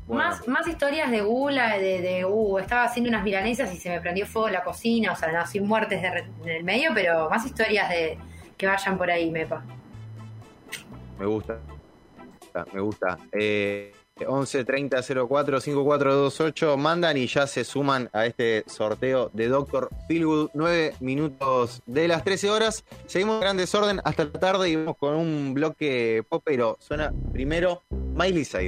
Bueno, 0.07 0.23
Más, 0.25 0.47
más 0.49 0.67
historias 0.69 1.11
de 1.11 1.23
gula, 1.23 1.79
de, 1.79 2.01
de, 2.03 2.25
uh, 2.27 2.59
estaba 2.59 2.85
haciendo 2.85 3.09
unas 3.09 3.23
milanesas 3.25 3.73
y 3.73 3.79
se 3.79 3.89
me 3.89 4.01
prendió 4.01 4.27
fuego 4.27 4.51
la 4.51 4.63
cocina, 4.63 5.13
o 5.13 5.17
sea, 5.17 5.33
no, 5.33 5.47
sin 5.47 5.67
muertes 5.67 6.03
de 6.03 6.11
re- 6.11 6.27
en 6.43 6.49
el 6.51 6.65
medio, 6.65 6.91
pero 6.95 7.31
más 7.31 7.47
historias 7.47 7.89
de 7.89 8.19
que 8.59 8.67
vayan 8.67 8.99
por 8.99 9.11
ahí, 9.11 9.31
Mepa. 9.31 9.63
me 11.19 11.25
gusta. 11.27 11.59
Me 12.73 12.81
gusta. 12.81 13.19
Eh, 13.33 13.93
11 14.17 14.65
30 14.65 15.03
04 15.29 15.61
5428 15.61 16.77
mandan 16.77 17.17
y 17.17 17.27
ya 17.27 17.49
se 17.49 17.65
suman 17.65 18.09
a 18.13 18.27
este 18.27 18.65
sorteo 18.69 19.31
de 19.33 19.49
Doctor 19.49 19.91
Philwood. 20.09 20.51
9 20.55 20.95
minutos 21.01 21.83
de 21.87 22.07
las 22.07 22.23
13 22.23 22.51
horas. 22.51 22.85
Seguimos 23.07 23.37
en 23.37 23.41
gran 23.41 23.57
desorden 23.57 24.01
hasta 24.05 24.25
la 24.25 24.33
tarde 24.33 24.71
y 24.71 24.77
vamos 24.77 24.97
con 24.99 25.15
un 25.15 25.53
bloque 25.53 26.23
popero. 26.29 26.77
Suena 26.81 27.13
primero 27.33 27.83
Miley 27.91 28.45
Cyrus. 28.45 28.63